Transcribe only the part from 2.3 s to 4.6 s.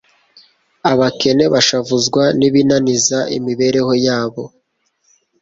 n'ibinaniza imibereho yabo;